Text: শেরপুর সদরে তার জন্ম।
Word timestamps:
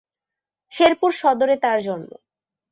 শেরপুর 0.71 1.11
সদরে 1.11 1.55
তার 1.63 1.77
জন্ম। 1.81 2.09